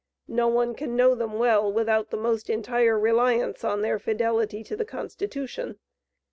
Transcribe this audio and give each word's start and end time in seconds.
No 0.33 0.47
one 0.47 0.73
can 0.73 0.95
know 0.95 1.13
them 1.13 1.33
well, 1.37 1.71
without 1.71 2.09
the 2.09 2.17
most 2.17 2.49
entire 2.49 2.97
reliance 2.97 3.63
on 3.63 3.83
their 3.83 3.99
fidelity 3.99 4.63
to 4.63 4.75
the 4.75 4.83
constitution. 4.83 5.77